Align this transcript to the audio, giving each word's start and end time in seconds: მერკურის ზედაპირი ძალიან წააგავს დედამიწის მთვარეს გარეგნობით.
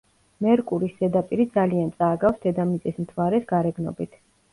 მერკურის 0.43 0.93
ზედაპირი 1.01 1.45
ძალიან 1.57 1.91
წააგავს 1.99 2.39
დედამიწის 2.47 2.97
მთვარეს 3.05 3.47
გარეგნობით. 3.53 4.19